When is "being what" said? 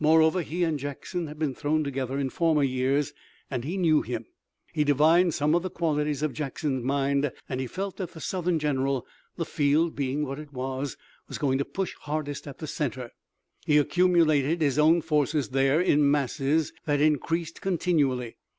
9.94-10.38